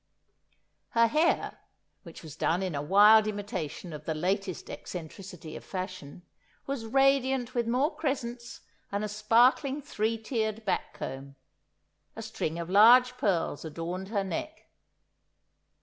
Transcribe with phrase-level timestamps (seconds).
[0.97, 1.59] Her hair,
[2.01, 6.23] which was done in a wild imitation of the latest eccentricity of fashion,
[6.65, 8.61] was radiant with more crescents
[8.91, 11.35] and a sparkling three tiered back comb.
[12.15, 14.65] A string of large pearls adorned her neck.